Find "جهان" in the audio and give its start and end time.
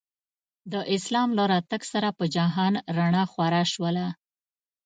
2.35-2.73